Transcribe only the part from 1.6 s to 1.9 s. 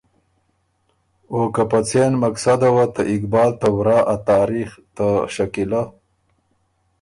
په